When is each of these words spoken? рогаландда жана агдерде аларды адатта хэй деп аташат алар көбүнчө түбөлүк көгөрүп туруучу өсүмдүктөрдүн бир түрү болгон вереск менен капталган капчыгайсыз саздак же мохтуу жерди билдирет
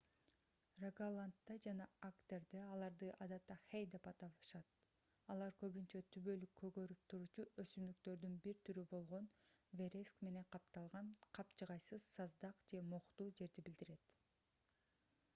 рогаландда 0.83 1.55
жана 1.65 1.85
агдерде 2.07 2.61
аларды 2.67 3.09
адатта 3.25 3.57
хэй 3.65 3.83
деп 3.95 4.07
аташат 4.11 4.73
алар 5.33 5.53
көбүнчө 5.63 6.01
түбөлүк 6.15 6.55
көгөрүп 6.63 7.03
туруучу 7.13 7.45
өсүмдүктөрдүн 7.65 8.39
бир 8.47 8.57
түрү 8.71 8.87
болгон 8.95 9.29
вереск 9.83 10.25
менен 10.29 10.49
капталган 10.57 11.13
капчыгайсыз 11.41 12.09
саздак 12.17 12.65
же 12.73 12.83
мохтуу 12.97 13.29
жерди 13.43 13.67
билдирет 13.71 14.13